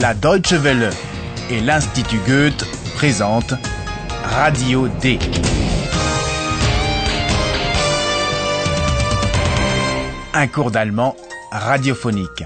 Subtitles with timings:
[0.00, 0.88] La Deutsche Welle
[1.50, 3.52] et l'Institut Goethe présentent
[4.24, 5.18] Radio D.
[10.32, 11.14] Un cours d'allemand
[11.52, 12.44] radiophonique.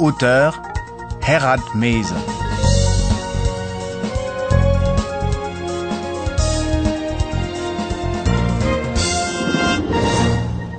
[0.00, 0.60] Auteur
[1.24, 2.14] Herald Mese.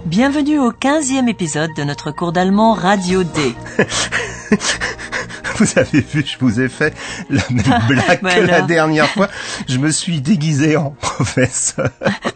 [0.06, 3.56] Bienvenue au 15e épisode de notre cours d'allemand Radio D.
[5.56, 6.94] Vous avez vu, je vous ai fait
[7.30, 9.30] la même blague Bah que la dernière fois.
[9.68, 11.90] Je me suis déguisé en professeur.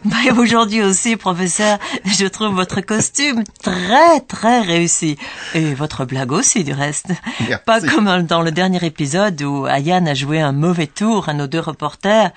[0.04, 5.16] Bah, Aujourd'hui aussi, professeur, je trouve votre costume très très réussi.
[5.54, 7.12] Et votre blague aussi, du reste.
[7.48, 7.64] Merci.
[7.64, 11.46] Pas comme dans le dernier épisode où Ayane a joué un mauvais tour à nos
[11.46, 12.30] deux reporters,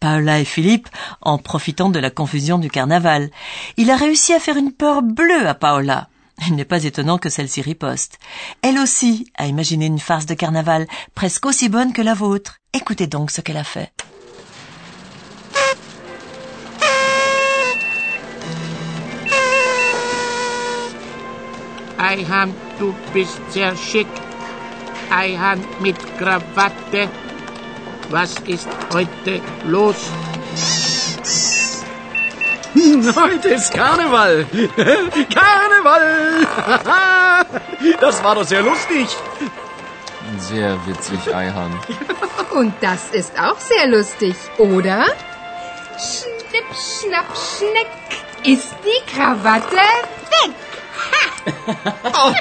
[0.00, 0.88] Paola et Philippe,
[1.22, 3.30] en profitant de la confusion du carnaval.
[3.76, 6.08] Il a réussi à faire une peur bleue à Paola.
[6.46, 8.18] Il n'est pas étonnant que celle-ci riposte.
[8.62, 12.58] Elle aussi a imaginé une farce de carnaval presque aussi bonne que la vôtre.
[12.72, 13.92] Écoutez donc ce qu'elle a fait.
[28.10, 29.96] Was ist heute los?
[33.16, 34.46] Heute ist Karneval.
[35.34, 36.46] Karneval.
[38.00, 39.08] Das war doch sehr lustig.
[40.38, 41.78] Sehr witzig, Eihan.
[42.52, 45.04] Und das ist auch sehr lustig, oder?
[45.98, 47.88] Schnipp, schnapp, schneck
[48.44, 50.54] ist die Krawatte weg.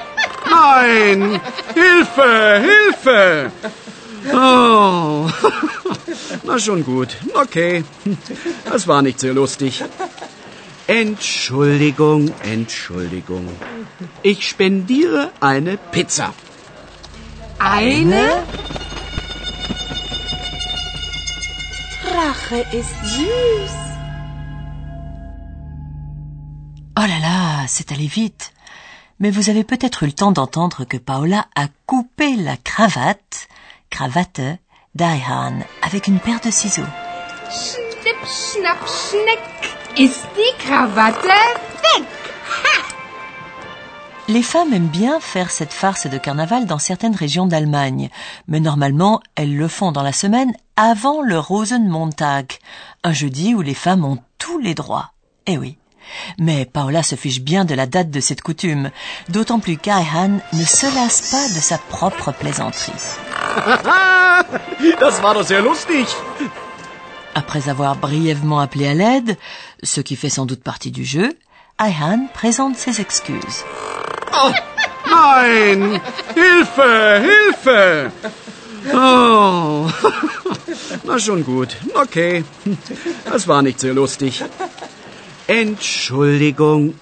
[0.49, 1.41] Nein.
[1.73, 3.51] Hilfe, Hilfe.
[4.33, 5.29] Oh.
[6.43, 7.15] Na schon gut.
[7.33, 7.83] Okay.
[8.65, 9.83] Das war nicht sehr lustig.
[10.87, 13.47] Entschuldigung, Entschuldigung.
[14.21, 16.33] Ich spendiere eine Pizza.
[17.57, 18.43] Eine?
[22.13, 23.75] Rache ist süß.
[26.97, 28.51] Oh là là, c'est allé vite.
[29.19, 33.47] Mais vous avez peut-être eu le temps d'entendre que Paola a coupé la cravate,
[33.89, 34.59] cravate,
[34.93, 36.91] d'Aihan avec une paire de ciseaux.
[37.49, 39.54] Schnipp, schnapp, schneck
[39.97, 42.05] ist die Krawatte weg.
[44.27, 48.09] Les femmes aiment bien faire cette farce de carnaval dans certaines régions d'Allemagne,
[48.47, 52.53] mais normalement elles le font dans la semaine avant le Rosenmontag,
[53.03, 55.11] un jeudi où les femmes ont tous les droits.
[55.45, 55.77] Eh oui.
[56.39, 58.91] Mais Paola se fiche bien de la date de cette coutume,
[59.29, 62.91] d'autant plus qu'Aihan ne se lasse pas de sa propre plaisanterie.
[64.99, 66.05] Das war doch sehr lustig.
[67.35, 69.37] Après avoir brièvement appelé à l'aide,
[69.83, 71.37] ce qui fait sans doute partie du jeu,
[71.77, 73.65] Aihan présente ses excuses.
[75.05, 75.99] Nein!
[76.35, 76.79] Hilfe!
[77.27, 78.11] Hilfe!
[78.93, 79.87] Oh.
[81.05, 81.75] Na schon gut.
[81.93, 82.43] Okay.
[83.25, 84.43] Das war nicht sehr lustig.
[85.49, 86.93] Entschuldigung.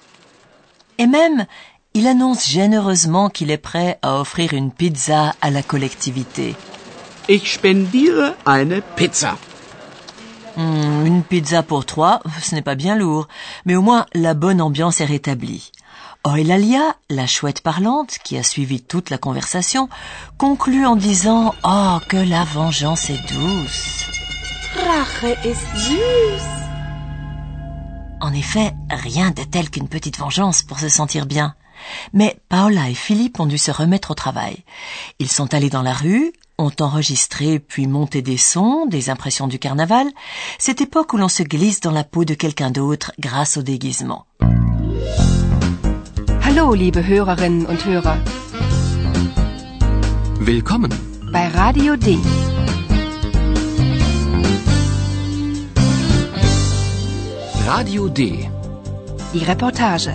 [0.97, 1.45] Et même,
[1.93, 6.55] il annonce généreusement qu'il est prêt à offrir une pizza à la collectivité.
[7.27, 9.37] Ich spendiere eine Pizza.
[10.55, 13.27] Hmm, une pizza pour trois, ce n'est pas bien lourd,
[13.65, 15.71] mais au moins la bonne ambiance est rétablie.
[16.27, 19.89] Eulalia, la chouette parlante, qui a suivi toute la conversation,
[20.37, 24.05] conclut en disant «Oh, que la vengeance est douce!»
[24.75, 26.43] Rache ist süß.
[28.21, 31.55] En effet, rien de tel qu'une petite vengeance pour se sentir bien.
[32.13, 34.63] Mais Paola et Philippe ont dû se remettre au travail.
[35.19, 39.59] Ils sont allés dans la rue, ont enregistré puis monté des sons, des impressions du
[39.59, 40.07] carnaval,
[40.59, 44.25] cette époque où l'on se glisse dans la peau de quelqu'un d'autre grâce au déguisement.
[46.43, 48.17] Hallo, liebe Hörerinnen und Hörer.
[50.39, 50.91] Willkommen.
[51.31, 52.17] Bei Radio D.
[57.65, 58.49] Radio D.
[59.33, 60.11] Die Reportage.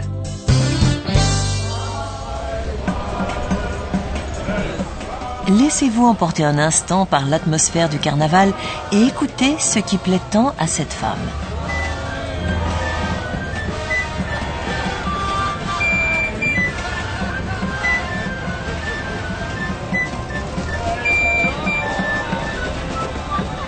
[5.49, 8.53] Laissez-vous emporter un instant par l'atmosphère du carnaval
[8.93, 11.48] et écoutez ce qui plaît tant à cette femme.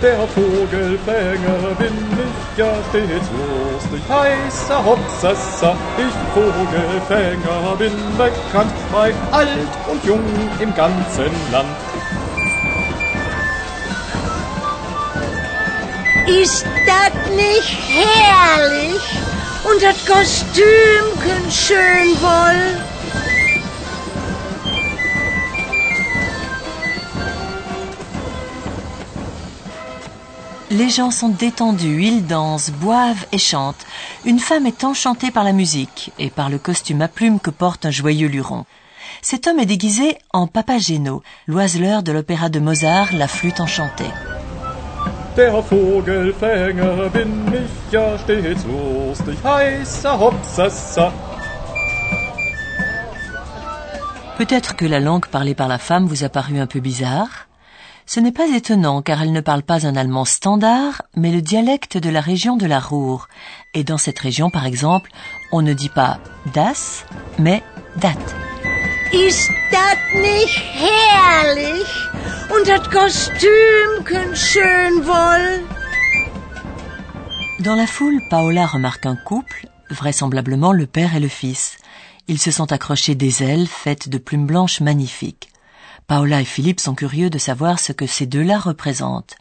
[0.01, 5.77] Der Vogelfänger bin ich ja stets lustig, heißer Hopsassa.
[5.95, 10.23] Ich Vogelfänger bin bekannt bei alt und jung
[10.59, 11.77] im ganzen Land.
[16.27, 19.19] Ist das nicht herrlich?
[19.63, 22.90] Und das Kostümchen schön wohl.
[30.71, 33.85] Les gens sont détendus, ils dansent, boivent et chantent.
[34.23, 37.85] Une femme est enchantée par la musique et par le costume à plumes que porte
[37.85, 38.63] un joyeux luron.
[39.21, 44.09] Cet homme est déguisé en Papageno, l'oiseleur de l'opéra de Mozart, la flûte enchantée.
[45.35, 51.11] Der Vogelfänger bin ich ja stets lustig, heißer Hopsassa.
[54.37, 57.47] Peut-être que la langue parlée par la femme vous a paru un peu bizarre?
[58.13, 61.95] Ce n'est pas étonnant car elle ne parle pas un allemand standard, mais le dialecte
[61.97, 63.29] de la région de la Ruhr.
[63.73, 65.11] Et dans cette région, par exemple,
[65.53, 66.19] on ne dit pas
[66.53, 67.05] das,
[67.39, 67.63] mais
[68.01, 68.19] dat.
[69.13, 71.87] Ist das nicht herrlich?
[72.53, 75.63] Und das Kostümchen schön wohl?
[77.61, 81.77] Dans la foule, Paola remarque un couple, vraisemblablement le père et le fils.
[82.27, 85.50] Ils se sont accrochés des ailes faites de plumes blanches magnifiques.
[86.11, 89.37] Paola et Philippe sont curieux de savoir ce que ces deux-là représentent.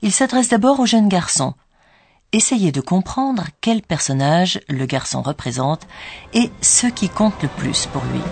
[0.00, 1.52] Ils s'adressent d'abord au jeune garçon.
[2.32, 5.82] Essayez de comprendre quel personnage le garçon représente
[6.32, 8.22] et ce qui compte le plus pour lui.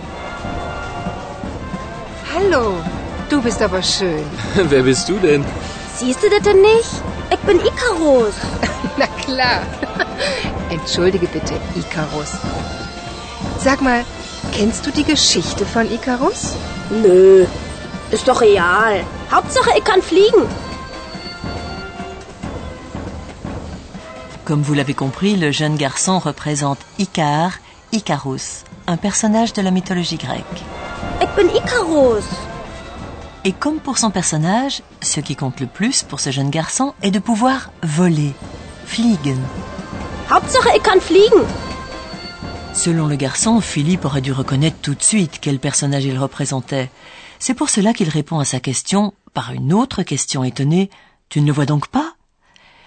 [2.34, 2.76] Hallo,
[3.28, 4.24] du bist aber schön.
[4.70, 5.44] Wer bist du denn?
[5.94, 7.02] Siehst du das denn nicht?
[7.30, 8.32] Ich bin Icarus.
[8.96, 9.66] Na klar.
[10.70, 12.38] Entschuldige bitte, Icarus.
[13.58, 14.02] Sag mal,
[14.52, 16.54] kennst du die Geschichte von Icarus?
[16.90, 17.46] Nö,
[18.12, 19.04] ist doch real.
[19.30, 20.46] Hauptsache, ich kann fliegen.
[24.44, 27.52] Comme vous l'avez compris, le jeune garçon représente Icar,
[27.92, 30.62] Icarus, un personnage de la mythologie grecque.
[31.22, 32.24] Ich bin Icarus.
[33.44, 37.10] Et comme pour son personnage, ce qui compte le plus pour ce jeune garçon est
[37.10, 38.34] de pouvoir voler,
[38.84, 39.40] fliegen.
[40.30, 41.44] Hauptsache, ich kann fliegen.
[42.74, 46.90] Selon le garçon, Philippe aurait dû reconnaître tout de suite quel personnage il représentait.
[47.44, 50.90] C'est pour cela qu'il répond à sa question par une autre question étonnée.
[51.28, 52.14] Tu ne le vois donc pas?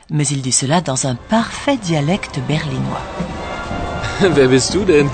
[0.10, 3.02] Mais il dit cela dans un parfait dialecte berlinois.
[4.22, 5.10] Wer bist du denn?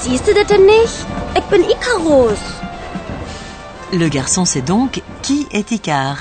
[0.00, 1.06] Siehst du das denn nicht?
[1.36, 2.38] Ich bin Icarus.
[3.92, 6.18] Le garçon sait donc qui est Icar,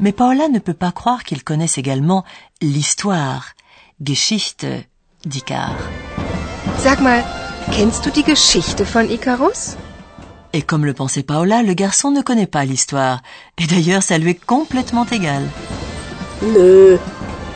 [0.00, 2.24] mais Paola ne peut pas croire qu'il connaisse également
[2.60, 3.50] l'histoire,
[4.04, 4.66] Geschichte
[5.24, 5.76] d'Icar.
[6.78, 7.22] Sag mal,
[7.70, 9.76] kennst du die Geschichte von Icarus?
[10.56, 13.20] Et comme le pensait Paola, le garçon ne connaît pas l'histoire,
[13.58, 15.42] et d'ailleurs ça lui est complètement égal.
[16.40, 16.96] Nö,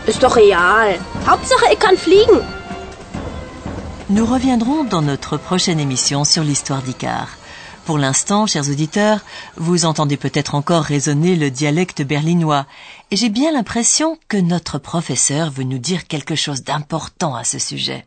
[0.07, 0.99] ist doch real.
[1.27, 2.43] Hauptsache, ich kann fliegen.
[4.11, 7.39] Nous reviendrons dans notre prochaine émission sur l'histoire d'Icar.
[7.87, 9.21] Pour l'instant, chers auditeurs,
[9.57, 12.67] vous entendez peut-être encore résonner le dialecte berlinois,
[13.11, 17.59] et j'ai bien l'impression que notre professeur veut nous dire quelque chose d'important à ce
[17.59, 18.05] sujet.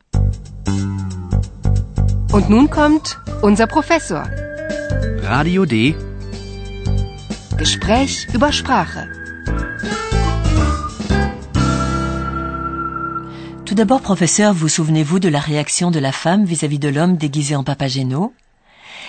[2.32, 4.22] Und nun kommt unser Professor.
[5.24, 5.96] Radio D.
[7.58, 9.08] Gespräch über Sprache.
[13.66, 17.56] Tout d'abord, professeur, vous souvenez-vous de la réaction de la femme vis-à-vis de l'homme déguisé
[17.56, 18.34] en Papageno?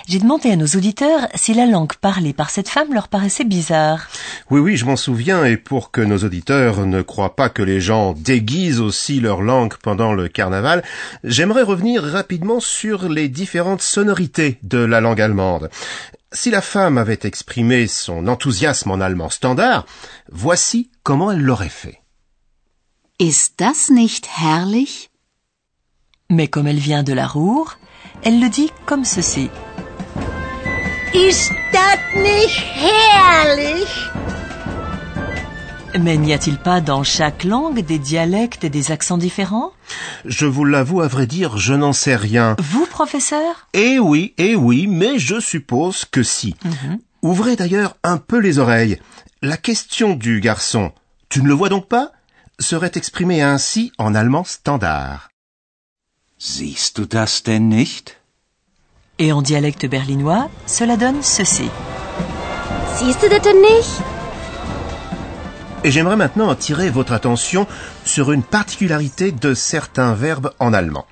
[0.07, 4.07] J'ai demandé à nos auditeurs si la langue parlée par cette femme leur paraissait bizarre.
[4.51, 7.81] Oui, oui, je m'en souviens, et pour que nos auditeurs ne croient pas que les
[7.81, 10.83] gens déguisent aussi leur langue pendant le carnaval,
[11.25, 15.71] j'aimerais revenir rapidement sur les différentes sonorités de la langue allemande.
[16.33, 19.87] Si la femme avait exprimé son enthousiasme en allemand standard,
[20.31, 22.01] voici comment elle l'aurait fait.
[23.19, 25.09] Ist das nicht herrlich?
[26.29, 27.79] Mais comme elle vient de la Ruhr,
[28.23, 29.49] elle le dit comme ceci.
[31.15, 34.11] Ist das nicht herrlich?
[35.97, 39.73] Mais n'y a-t-il pas dans chaque langue des dialectes et des accents différents?
[40.25, 42.57] Je vous l'avoue, à vrai dire, je n'en sais rien.
[42.59, 43.69] Vous, professeur?
[43.75, 46.57] Eh oui, eh oui, mais je suppose que si.
[46.65, 46.99] Mhm.
[47.23, 48.99] Ouvrez d'ailleurs un peu les oreilles.
[49.41, 50.91] La question du garçon,
[51.29, 52.11] tu ne le vois donc pas?
[52.59, 55.31] serait exprimée ainsi en allemand standard.
[56.39, 58.17] Siehst du das denn nicht?
[59.19, 61.71] Et en dialecte berlinois, cela donne ceci.
[62.97, 64.03] Siehst du das denn nicht?
[65.85, 67.67] Et j'aimerais maintenant attirer votre attention
[68.05, 71.07] sur une particularité de certains verbes en allemand.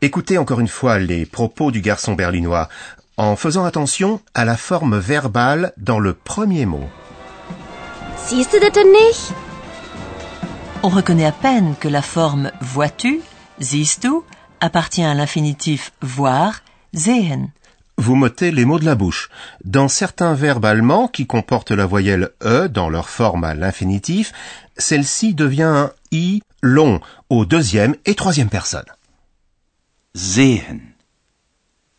[0.00, 2.68] Écoutez encore une fois les propos du garçon berlinois,
[3.16, 6.88] en faisant attention à la forme verbale dans le premier mot.
[8.16, 9.34] Siehst du das denn nicht?
[10.82, 13.20] On reconnaît à peine que la forme vois-tu,
[13.60, 14.12] siehst du,
[14.60, 16.62] appartient à l'infinitif voir,
[16.94, 17.50] sehen.
[17.96, 19.28] Vous m'ôtez les mots de la bouche.
[19.64, 24.32] Dans certains verbes allemands qui comportent la voyelle e dans leur forme à l'infinitif,
[24.76, 28.86] celle-ci devient un i long au deuxième et troisième personne.
[30.14, 30.80] Sehen.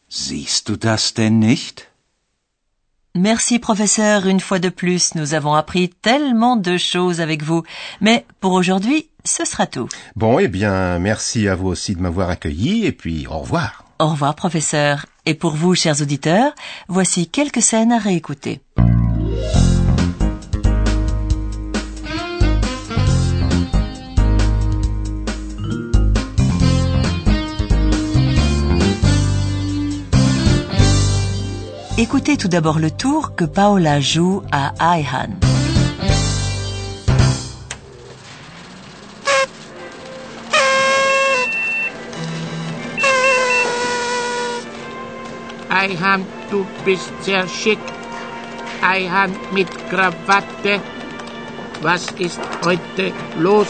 [0.10, 1.89] Siehst du das denn nicht?
[3.15, 7.63] Merci professeur, une fois de plus, nous avons appris tellement de choses avec vous.
[8.01, 9.89] Mais pour aujourd'hui, ce sera tout.
[10.15, 13.88] Bon, eh bien, merci à vous aussi de m'avoir accueilli et puis au revoir.
[14.01, 15.06] Au revoir professeur.
[15.25, 16.53] Et pour vous, chers auditeurs,
[16.88, 18.62] voici quelques scènes à réécouter.
[31.98, 35.27] Écoutez tout d'abord le tour que Paola joue à Aihan.
[45.80, 47.80] Eihan, du bist sehr schick.
[48.82, 50.82] Eihan mit Krawatte.
[51.82, 53.68] Was ist heute los?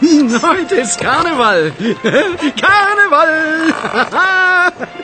[0.42, 1.72] Heute ist Karneval.
[2.62, 3.74] Karneval.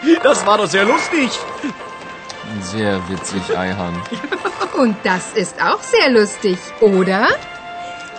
[0.22, 1.30] Das war doch sehr lustig.
[2.60, 4.00] Sehr witzig, Eihan.
[4.74, 7.28] Und das ist auch sehr lustig, oder?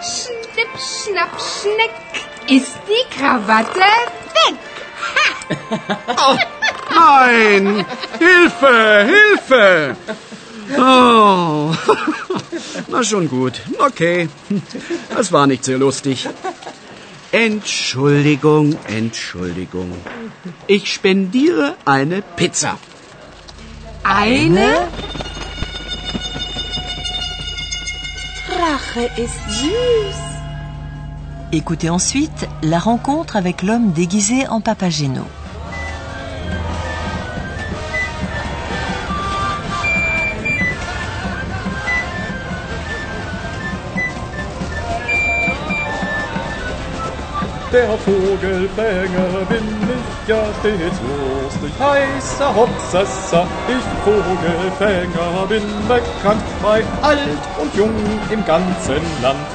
[0.01, 1.95] Schnipp, schnapp, schneck.
[2.47, 4.57] Ist die Krawatte weg?
[6.17, 6.35] Oh,
[6.95, 7.85] nein!
[8.19, 9.07] Hilfe!
[9.15, 9.95] Hilfe!
[10.77, 11.71] Oh.
[12.87, 13.61] Na schon gut.
[13.79, 14.29] Okay.
[15.15, 16.27] Das war nicht sehr lustig.
[17.31, 19.91] Entschuldigung, Entschuldigung.
[20.67, 22.77] Ich spendiere eine Pizza.
[24.03, 24.87] Eine?
[28.61, 30.19] Rache ist süß.
[31.53, 35.25] Écoutez ensuite la rencontre avec l'homme déguisé en Papageno.
[47.71, 53.47] Der Vogelfänger bin ich ja stets lustig, heißer Hopsassa.
[53.69, 57.95] Ich Vogelfänger bin bekannt bei alt und jung
[58.29, 59.47] im ganzen Land.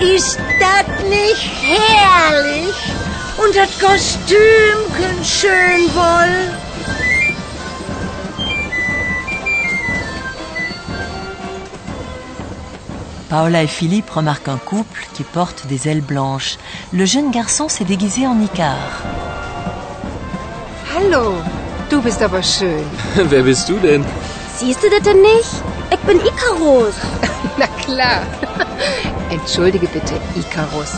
[0.00, 2.92] Ist das nicht herrlich?
[3.36, 6.63] Und das Kostümchen schön wohl.
[13.34, 16.56] Paola et Philippe remarquent un couple qui porte des ailes blanches.
[16.92, 19.02] Le jeune garçon s'est déguisé en Icar.
[20.94, 21.32] Hallo,
[21.90, 22.84] du bist aber schön.
[23.16, 24.04] Wer bist du denn?
[24.56, 25.50] Siehst du das denn nicht?
[25.90, 26.94] Ich bin Icarus.
[27.58, 28.22] Na klar.
[29.30, 30.92] Entschuldige bitte, Icarus.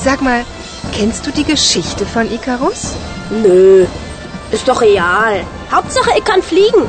[0.00, 0.44] Sag mal,
[0.96, 2.96] kennst du die Geschichte von Icarus?
[3.30, 3.86] Nö,
[4.50, 5.44] ist doch real.
[5.70, 6.88] Hauptsache, ich kann fliegen.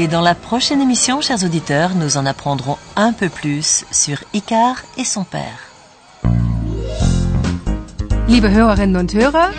[0.00, 4.76] Et dans la prochaine émission, chers auditeurs, nous en apprendrons un peu plus sur Icar
[4.96, 5.72] et son père.
[8.28, 9.50] Liebe Hörerinnen und Hörer,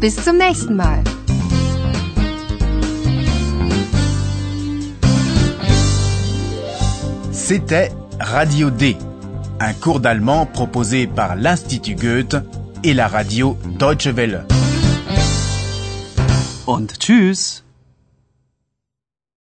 [0.00, 1.02] bis zum nächsten Mal.
[7.32, 8.96] C'était Radio D,
[9.58, 12.36] un cours d'allemand proposé par l'Institut Goethe
[12.84, 14.46] et la radio Deutsche Welle.
[16.64, 17.64] Und tschüss.